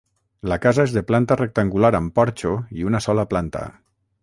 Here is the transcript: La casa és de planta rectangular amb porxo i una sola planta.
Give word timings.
La 0.51 0.55
casa 0.61 0.85
és 0.89 0.93
de 0.95 1.03
planta 1.09 1.37
rectangular 1.41 1.93
amb 1.99 2.15
porxo 2.21 2.55
i 2.81 2.89
una 2.93 3.05
sola 3.09 3.29
planta. 3.35 3.65